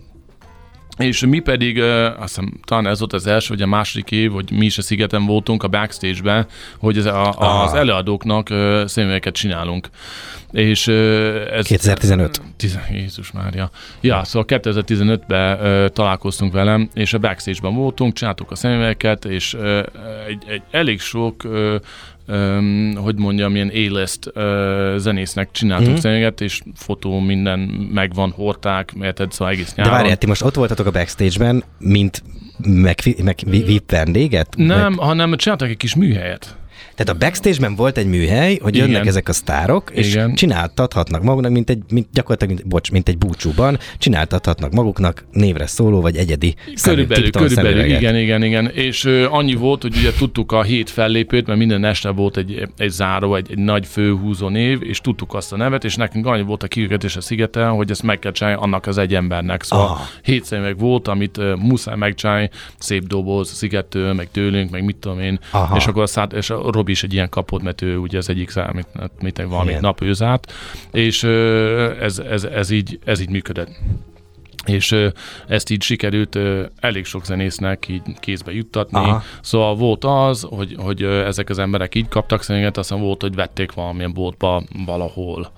[0.99, 4.51] és mi pedig, azt hiszem, talán ez volt az első, vagy a második év, hogy
[4.51, 6.47] mi is a szigeten voltunk a backstage-ben,
[6.79, 7.79] hogy ez a, az Aha.
[7.79, 9.89] előadóknak ö, szemüvegeket csinálunk.
[10.53, 11.67] És ez...
[11.67, 12.43] 2015.
[12.57, 13.71] Tizen, Jézus Mária.
[14.01, 19.83] Ja, szóval 2015-ben ö, találkoztunk velem, és a backstage-ben voltunk, csináltuk a szemüvegeket, és ö,
[20.29, 21.77] egy, egy elég sok ö,
[22.27, 23.71] Öm, hogy mondjam, ilyen
[24.35, 26.01] ö, zenésznek csináltunk mm.
[26.01, 27.59] szemüveget, és fotó minden
[27.93, 29.93] megvan, hordták, érted, szóval egész De nyáron.
[29.93, 32.23] várjál, ti most ott voltatok a backstage-ben, mint
[32.67, 34.55] meg, meg VIP vendéget?
[34.57, 36.57] Nem, Meg, hanem csináltak egy kis műhelyet.
[36.95, 38.89] Tehát a backstage-ben volt egy műhely, hogy Igen.
[38.91, 40.35] jönnek ezek a sztárok, és Igen.
[40.35, 46.01] csináltathatnak maguknak, mint egy, mint, gyakorlatilag, mint, bocs, mint egy búcsúban, csináltathatnak maguknak névre szóló,
[46.01, 48.01] vagy egyedi szemű- Körülbelül, Tipton körülbelül, szemüveget.
[48.01, 48.67] igen, igen, igen.
[48.71, 52.69] És ö, annyi volt, hogy ugye tudtuk a hét fellépőt, mert minden este volt egy,
[52.77, 56.43] egy záró, egy, egy nagy főhúzó név, és tudtuk azt a nevet, és nekünk annyi
[56.43, 59.63] volt a kiküldetés a szigeten, hogy ezt meg kell csinálni annak az egy embernek.
[59.63, 60.07] Szóval Aha.
[60.23, 65.21] hét szemüveg volt, amit ö, muszáj megcsinálni, szép doboz, szigettől, meg tőlünk, meg mit tudom
[65.21, 65.39] én.
[65.51, 65.77] Aha.
[65.77, 68.29] És akkor a, szállt, és a Robi is egy ilyen kapott, mert ő ugye az
[68.29, 68.87] egyik szám, mit,
[69.21, 69.81] mit, valamit Igen.
[69.83, 70.53] nap ő zárt,
[70.93, 73.71] és ez, ez, ez, így, ez így működött
[74.65, 74.97] és
[75.49, 76.39] ezt így sikerült
[76.81, 78.99] elég sok zenésznek így kézbe juttatni.
[78.99, 79.23] Aha.
[79.41, 83.73] Szóval volt az, hogy, hogy ezek az emberek így kaptak szemüveget, aztán volt, hogy vették
[83.73, 85.53] valamilyen boltba valahol.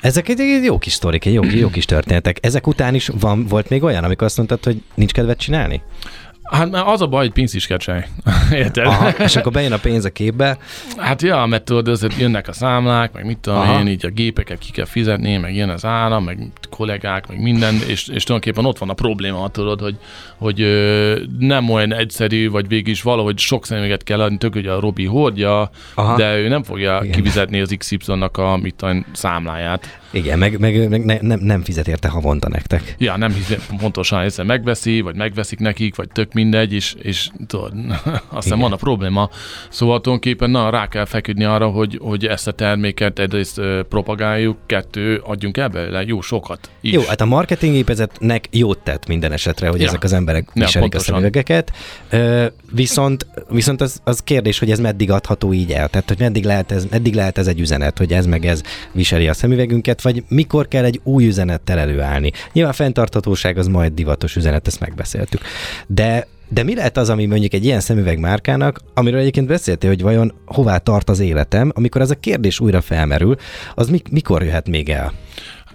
[0.00, 2.38] Ezek egy, egy jó kis sztorik, egy jó, jó kis történetek.
[2.40, 5.82] Ezek után is van, volt még olyan, amikor azt mondtad, hogy nincs kedved csinálni?
[6.50, 8.04] Hát mert az a baj, hogy csinálni.
[8.52, 8.86] Érted?
[8.86, 10.58] Aha, és akkor bejön a pénz a képbe,
[10.96, 13.80] Hát ja, mert tudod, azért jönnek a számlák, meg mit tudom Aha.
[13.80, 16.38] én, így a gépeket ki kell fizetni, meg jön az áram, meg
[16.70, 19.96] kollégák, meg minden, és, és tulajdonképpen ott van a probléma, tudod, hogy,
[20.36, 24.70] hogy ö, nem olyan egyszerű, vagy végig is valahogy sok szemüveget kell adni, tök ugye
[24.70, 26.16] a Robi hordja, Aha.
[26.16, 27.16] de ő nem fogja Igen.
[27.16, 29.98] kifizetni az XY-nak a mit tudom, számláját.
[30.10, 32.94] igen, meg, meg, meg ne, nem, nem fizet érte havonta nektek.
[32.98, 37.72] Ja, nem hiszem, pontosan egyszer megveszi, vagy megveszik nekik, vagy tök mindegy, és, és tudod,
[38.28, 38.58] aztán Igen.
[38.58, 39.30] van a probléma.
[39.68, 45.22] Szóval tulajdonképpen na, rá kell feküdni arra, hogy, hogy ezt a terméket egyrészt propagáljuk, kettő,
[45.24, 46.92] adjunk el belőle jó sokat is.
[46.92, 49.86] Jó, hát a marketinggépezetnek jót tett minden esetre, hogy Ja.
[49.86, 51.14] ezek az emberek Ja, viselik a pontosan.
[51.14, 51.72] szemüvegeket.
[52.10, 55.88] Ö, viszont viszont az, az kérdés, hogy ez meddig adható így el.
[55.88, 59.28] Tehát, hogy meddig lehet, ez, meddig lehet ez egy üzenet, hogy ez meg ez viseli
[59.28, 62.32] a szemüvegünket, vagy mikor kell egy új üzenettel előállni.
[62.52, 65.40] Nyilván a fenntarthatóság az majd divatos üzenet, ezt megbeszéltük.
[65.86, 70.02] De de mi lehet az, ami mondjuk egy ilyen szemüveg márkának, amiről egyébként beszéltél, hogy
[70.02, 73.36] vajon hová tart az életem, amikor ez a kérdés újra felmerül,
[73.74, 75.12] az mik- mikor jöhet még el?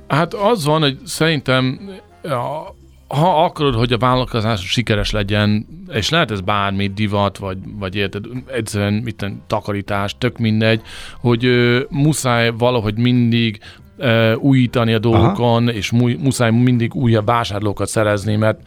[0.07, 1.79] Hát az van, hogy szerintem
[2.23, 2.77] a-
[3.15, 8.25] ha akarod, hogy a vállalkozás sikeres legyen, és lehet ez bármi, divat, vagy, vagy érted,
[8.53, 10.81] egyszerűen mitten takarítás, tök mindegy,
[11.19, 13.59] hogy ö, muszáj valahogy mindig
[13.97, 15.75] ö, újítani a dolgokon, Aha.
[15.77, 18.59] és mu- muszáj mindig újabb vásárlókat szerezni, mert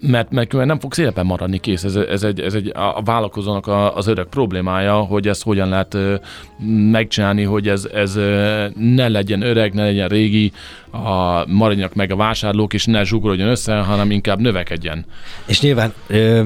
[0.00, 1.84] mert, mert nem fog szépen maradni kész.
[1.84, 5.96] Ez, ez, egy, ez egy, a vállalkozónak a, az örök problémája, hogy ezt hogyan lehet
[6.90, 8.14] megcsinálni, hogy ez, ez
[8.74, 10.52] ne legyen öreg, ne legyen régi,
[10.90, 15.04] a, maradjanak meg a vásárlók, és ne zsugorodjon össze, hanem inkább növekedjen.
[15.46, 16.44] És nyilván ö,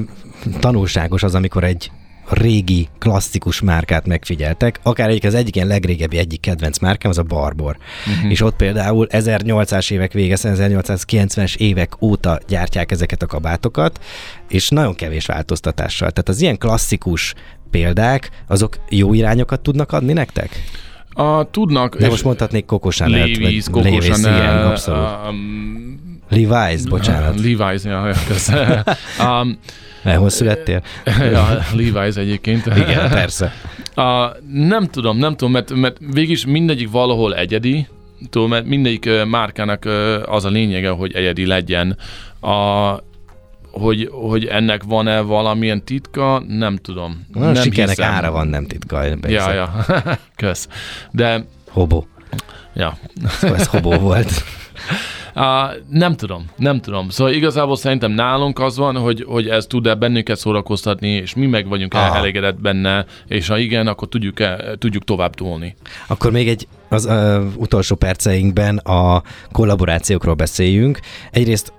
[0.59, 1.91] tanulságos az, amikor egy
[2.29, 7.23] régi, klasszikus márkát megfigyeltek, akár egyik az egyik ilyen legrégebbi egyik kedvenc márkám, az a
[7.23, 7.77] Barbor.
[8.07, 8.31] Uh-huh.
[8.31, 13.99] És ott például 1800-as évek vége, 1890-es évek óta gyártják ezeket a kabátokat,
[14.49, 16.11] és nagyon kevés változtatással.
[16.11, 17.33] Tehát az ilyen klasszikus
[17.71, 20.63] példák, azok jó irányokat tudnak adni nektek?
[21.13, 21.97] A, tudnak.
[21.97, 25.09] De most mondhatnék Coco Chanel-t, vagy Levi's, Coco Levi's, Chanel, igen, abszolút.
[25.29, 27.39] um, Levi's, bocsánat.
[27.45, 28.83] Levi's, ja, köszönöm.
[29.41, 29.57] um,
[30.15, 30.81] hol születtél?
[31.31, 32.65] ja, Levi's egyébként.
[32.65, 33.53] Igen, persze.
[33.95, 34.03] Uh,
[34.53, 37.87] nem tudom, nem tudom, mert, mert végig mindegyik valahol egyedi,
[38.29, 39.85] tudom, mert mindegyik márkának
[40.25, 41.97] az a lényege, hogy egyedi legyen.
[42.39, 42.49] A,
[43.73, 47.25] hogy, hogy ennek van-e valamilyen titka, nem tudom.
[47.33, 48.11] A nem sikernek hiszem.
[48.11, 49.03] ára van, nem titka.
[49.03, 49.53] Ja, persze.
[49.53, 49.85] ja,
[50.35, 50.67] kösz.
[51.11, 52.07] De, Hobó.
[52.73, 52.97] ja.
[53.27, 54.31] Szóval ez hobó volt.
[55.35, 55.43] Uh,
[55.89, 57.09] nem tudom, nem tudom.
[57.09, 61.67] Szóval igazából szerintem nálunk az van, hogy, hogy ez tud-e bennünket szórakoztatni, és mi meg
[61.67, 62.15] vagyunk Aha.
[62.15, 65.75] elégedett benne, és ha igen, akkor tudjuk, -e, tudjuk tovább tolni.
[66.07, 70.99] Akkor még egy az uh, utolsó perceinkben a kollaborációkról beszéljünk.
[71.31, 71.73] Egyrészt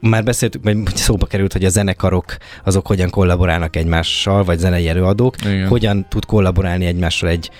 [0.00, 5.34] már beszéltük, vagy szóba került, hogy a zenekarok azok hogyan kollaborálnak egymással, vagy zenei előadók.
[5.44, 5.68] Igen.
[5.68, 7.50] Hogyan tud kollaborálni egymással egy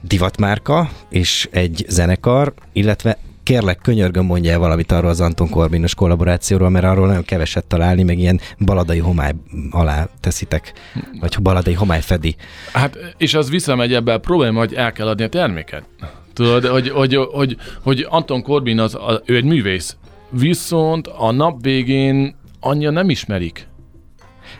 [0.00, 6.70] divatmárka és egy zenekar, illetve kérlek, könyörgöm mondja el valamit arról az Anton Korbinos kollaborációról,
[6.70, 9.32] mert arról nagyon keveset találni, meg ilyen baladai homály
[9.70, 10.72] alá teszitek,
[11.20, 12.36] vagy baladai homály fedi.
[12.72, 15.84] Hát, és az visszamegy ebbe a probléma, hogy el kell adni a terméket.
[16.32, 19.96] Tudod, hogy, hogy, hogy, hogy Anton Corbin az, a, ő egy művész,
[20.30, 23.68] viszont a nap végén annyira nem ismerik.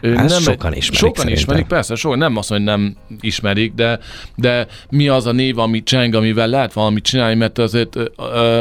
[0.02, 1.32] Hát sokan ismerik Sokan szerintem.
[1.32, 3.98] ismerik, persze, sokan, nem azt hogy nem ismerik, de,
[4.36, 8.60] de mi az a név, ami cseng, amivel lehet valamit csinálni, mert azért ö, ö,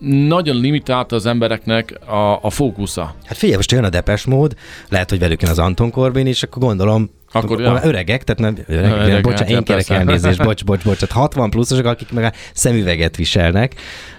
[0.00, 3.14] nagyon limitált az embereknek a, a fókusza.
[3.24, 4.54] Hát figyelj, most jön a depes mód,
[4.88, 7.80] lehet, hogy velük jön az Anton Corbin, és akkor gondolom, Akkor, ja.
[7.82, 11.50] öregek, tehát nem öregek, Öregek, öregek bocsánat, én kérek elnézést, bocs, bocs, bocs, tehát 60
[11.50, 13.74] pluszosok, akik meg a szemüveget viselnek.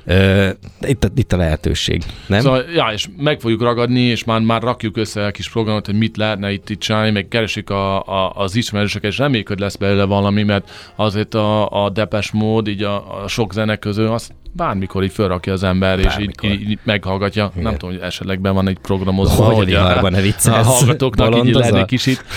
[0.06, 0.50] Ö,
[0.82, 2.40] itt, a, itt a lehetőség, nem?
[2.40, 5.98] Szóval, ja, és meg fogjuk ragadni, és már, már rakjuk össze egy kis programot, hogy
[5.98, 9.76] mit lehetne itt, itt csinálni, meg keresik a, a, az ismerősöket, és reméljük, hogy lesz
[9.76, 14.32] belőle valami, mert azért a, a depes mód, így a, a sok zenek közül, azt
[14.58, 16.50] bármikor így fölrakja az ember, és így, Bármikor.
[16.50, 17.50] így, meghallgatja.
[17.52, 17.64] Igen.
[17.64, 21.54] Nem tudom, hogy esetleg be van egy programozva, Hogy a hogy a, a hallgatóknak így
[21.54, 22.24] lenni kicsit.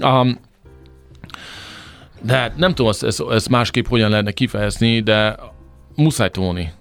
[0.00, 0.27] Um,
[2.20, 5.36] de hát nem tudom, ezt, ezt, ezt másképp hogyan lehetne kifejezni, de
[5.96, 6.72] muszáj tolni.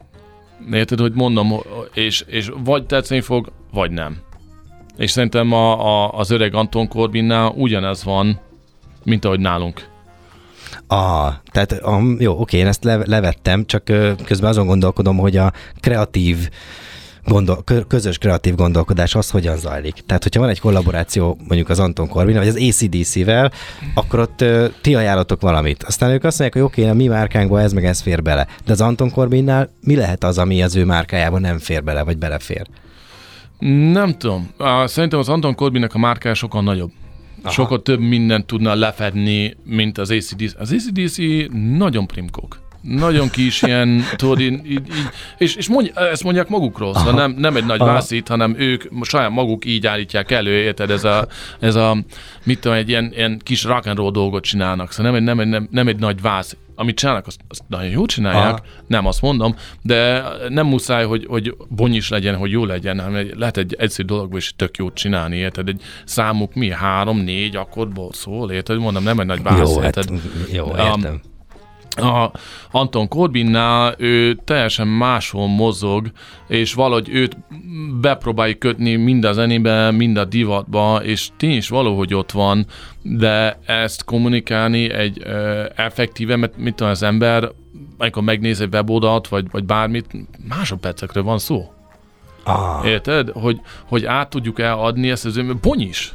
[0.71, 1.53] Érted, hogy mondom,
[1.93, 4.17] és, és vagy tetszeni fog, vagy nem.
[4.97, 8.39] És szerintem a, a, az öreg Anton Corbinnál ugyanez van,
[9.03, 9.89] mint ahogy nálunk.
[10.87, 15.37] Ah, tehát um, jó, oké, én ezt le, levettem, csak ö, közben azon gondolkodom, hogy
[15.37, 16.49] a kreatív
[17.27, 19.93] gondol, kö- közös kreatív gondolkodás az hogyan zajlik.
[20.05, 23.51] Tehát, hogyha van egy kollaboráció mondjuk az Anton Corbin, vagy az ACDC-vel,
[23.93, 25.83] akkor ott ö, ti ajánlatok valamit.
[25.83, 28.47] Aztán ők azt mondják, hogy oké, a mi márkánkba ez meg ez fér bele.
[28.65, 32.17] De az Anton Corbinnál mi lehet az, ami az ő márkájában nem fér bele, vagy
[32.17, 32.67] belefér?
[33.91, 34.49] Nem tudom.
[34.85, 36.91] Szerintem az Anton Corbinnek a márkája sokkal nagyobb.
[37.43, 37.53] Aha.
[37.53, 40.53] Sokkal több mindent tudna lefedni, mint az ACDC.
[40.57, 41.17] Az ACDC
[41.77, 42.59] nagyon primkók.
[42.87, 44.87] Nagyon kis ilyen, tudod, így, így,
[45.37, 49.29] és, és mondj, ezt mondják magukról, szóval nem, nem egy nagy vászít, hanem ők saját
[49.29, 51.27] maguk így állítják elő, érted, ez a,
[51.59, 51.97] ez a
[52.43, 55.39] mit tudom, egy ilyen, ilyen kis rock and roll dolgot csinálnak, szóval nem egy, nem
[55.39, 56.57] egy, nem, nem egy nagy vász.
[56.79, 58.63] Amit csinálnak, azt, azt nagyon jól csinálják, Aha.
[58.87, 63.33] nem azt mondom, de nem muszáj, hogy, hogy bonyis legyen, hogy jó legyen, hanem egy-
[63.35, 65.67] lehet egy egyszerű dologból is tök jót csinálni, érted?
[65.67, 66.71] Egy számuk mi?
[66.71, 68.77] Három, négy akkordból szól, érted?
[68.79, 70.21] Mondom, nem egy nagy vász, jó, hát, érted?
[70.51, 71.21] jó, Um, értem.
[71.97, 72.31] A
[72.71, 76.11] Anton Corbinnál ő teljesen máshol mozog,
[76.47, 77.37] és valahogy őt
[78.01, 82.65] bepróbáljuk kötni mind a zenébe, mind a divatba, és tény is valahogy ott van,
[83.01, 87.51] de ezt kommunikálni egy ö, effektíve, mert mit tudom, az ember,
[87.97, 90.05] amikor megnéz egy weboldalt, vagy, vagy bármit,
[90.49, 91.71] másodpercekről van szó.
[92.43, 93.29] Ah, Érted?
[93.29, 96.13] Hogy, hogy át tudjuk eladni ezt az ő, Bonyis.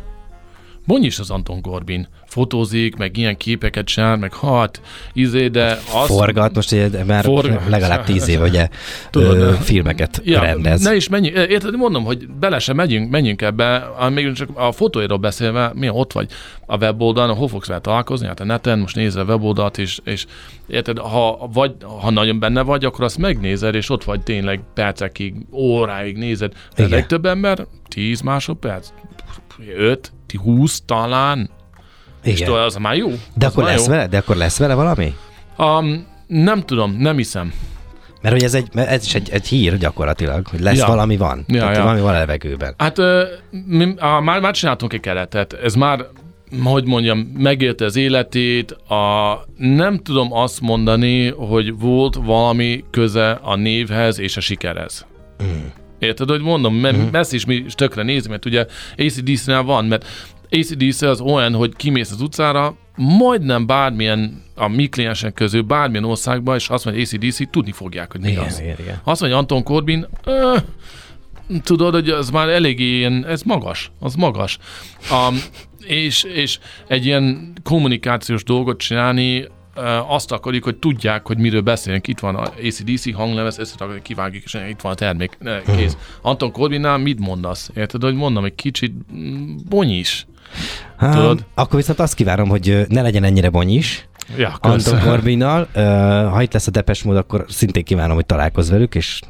[0.87, 2.09] Bonyis az Anton Corbin.
[2.33, 4.81] Fotózik, meg ilyen képeket csinál, meg hat,
[5.13, 6.07] izé, de az...
[6.07, 7.69] forgat, most ugye már Forgat.
[7.69, 8.69] legalább tíz év, ugye
[9.11, 10.83] Tudod, ö, filmeket Ja, rendez.
[10.83, 15.19] ne is menjünk, érted, mondom, hogy bele sem megyünk, menjünk ebbe, még csak a fotóiról
[15.19, 16.31] beszélve, milyen ott vagy
[16.67, 20.27] a weboldalon, hol fogsz vele találkozni, hát a neten, most nézd a weboldalt, és, és
[20.67, 25.35] érted, ha, vagy, ha nagyon benne vagy, akkor azt megnézed, és ott vagy tényleg percekig,
[25.51, 26.53] óráig nézed.
[26.77, 28.89] De a legtöbb ember 10 másodperc,
[29.77, 31.51] 5, 20 talán,
[32.23, 32.47] és Igen.
[32.47, 33.09] tudod, az már jó.
[33.35, 33.93] De Az akkor lesz jó.
[33.93, 34.07] vele?
[34.07, 35.15] De akkor lesz vele valami?
[35.59, 37.53] Um, nem tudom, nem hiszem.
[38.23, 40.87] Mert hogy ez, egy, ez is egy, egy hír gyakorlatilag, hogy lesz Ja.
[40.87, 41.45] valami van.
[41.49, 41.83] Ja, Tehát ja.
[41.83, 42.75] valami van a levegőben.
[42.79, 43.25] Hát ö,
[43.67, 45.53] mi, á, már, már csináltunk egy keretet.
[45.53, 46.07] Ez már,
[46.65, 48.71] hogy mondjam, megélte az életét.
[48.73, 55.07] A, nem tudom azt mondani, hogy volt valami köze a névhez és a sikerhez.
[55.43, 55.47] Mm.
[55.99, 57.15] Érted, hogy mondom, mert mm.
[57.15, 58.67] ezt is mi tökre nézünk, mert ugye
[58.99, 60.07] ACDC-nál van, mert
[60.53, 66.57] ACDC az olyan, hogy kimész az utcára, majdnem bármilyen a mi kliensek közül bármilyen országban,
[66.57, 68.61] és azt mondja ACDC, tudni fogják, hogy mi Igen, az.
[68.61, 69.01] igen.
[69.05, 70.07] Azt mondja Anton Corbin,
[71.63, 74.59] tudod, hogy az már eléggé ilyen, ez magas, az magas.
[75.11, 75.37] Um,
[75.87, 79.49] és, és egy ilyen kommunikációs dolgot csinálni,
[80.07, 82.09] azt akarjuk, hogy tudják, hogy miről beszélünk.
[82.09, 85.39] Itt van a ACDC hanglemez, ezt kivágjuk, és itt van a termék,
[85.77, 85.97] kész.
[86.23, 87.71] Anton Corbinnál mit mondasz?
[87.75, 90.27] Érted, hogy mondom, egy kicsit mm, bonyis.
[90.97, 91.45] Hát, Tudod?
[91.55, 95.69] Akkor viszont azt kívánom, hogy ne legyen ennyire bonyis Ja, Anton Corbinnal.
[95.73, 95.81] Ö,
[96.31, 99.21] Ha itt lesz a Depes mód, akkor szintén kívánom, hogy találkozz velük, és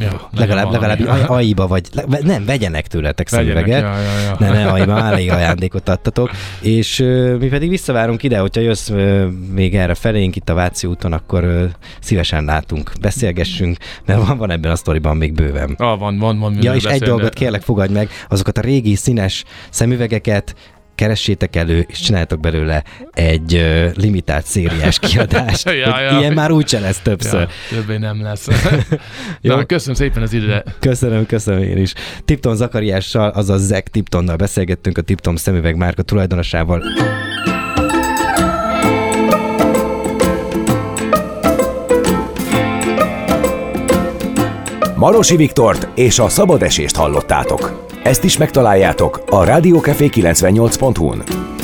[0.00, 1.82] Ja, legalább, legalább aj- aiba vagy,
[2.22, 3.80] nem, vegyenek tőletek szemüveget.
[3.80, 4.36] ja, ja, ja.
[4.38, 6.30] Ne, ne, aiba, elég ajándékot adtatok.
[6.60, 6.98] És
[7.38, 8.90] mi pedig visszavárunk ide, hogyha jössz
[9.52, 11.68] még erre felénk itt a Váci úton, akkor
[12.00, 13.76] szívesen látunk, beszélgessünk,
[14.06, 15.74] mert van, van ebben a sztoriban még bőven.
[15.78, 16.56] Ah, van, van, van.
[16.60, 17.04] Ja, és egy beszélni.
[17.06, 20.54] dolgot kérlek, fogadj meg, azokat a régi színes szemüvegeket
[21.00, 25.64] keressétek elő, és csináltok belőle egy ö, limitált szériás kiadást.
[25.64, 26.18] Ja, ja.
[26.18, 27.40] Ilyen már úgyse lesz többször.
[27.40, 28.48] Ja, többé nem lesz.
[29.40, 29.54] Jó.
[29.54, 30.64] Na, köszönöm szépen az időre.
[30.80, 31.94] Köszönöm, köszönöm én is.
[32.24, 36.82] Tipton Zakariással, azaz Zek Tiptonnal beszélgettünk a Tipton szemüveg márka tulajdonosával.
[44.96, 47.89] Marosi Viktort és a szabad esést hallottátok.
[48.02, 51.59] Ezt is megtaláljátok a rádiókafé 98.hu-n.